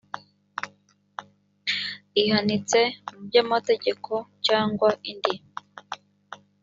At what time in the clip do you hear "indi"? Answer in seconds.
5.11-5.35